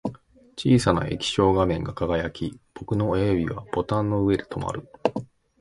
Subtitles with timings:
[0.57, 4.87] 小さな液晶画面が輝き、僕の親指はボタンの上で止まる